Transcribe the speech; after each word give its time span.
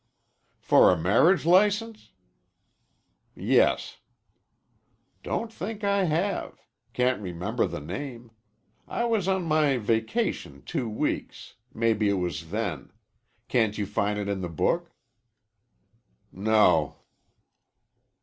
"For 0.59 0.89
a 0.89 0.97
marriage 0.97 1.45
license?" 1.45 2.11
"Yes." 3.35 3.99
"Don't 5.21 5.53
think 5.53 5.83
I 5.83 6.05
have. 6.05 6.65
Can't 6.93 7.21
remember 7.21 7.67
the 7.67 7.81
name. 7.81 8.31
I 8.87 9.05
was 9.05 9.27
on 9.27 9.43
my 9.45 9.77
vacation 9.77 10.63
two 10.65 10.89
weeks. 10.89 11.53
Maybe 11.71 12.09
it 12.09 12.13
was 12.13 12.49
then. 12.49 12.91
Can't 13.47 13.77
you 13.77 13.85
find 13.85 14.17
it 14.17 14.27
in 14.27 14.41
the 14.41 14.49
book?" 14.49 14.89
"No." 16.31 17.01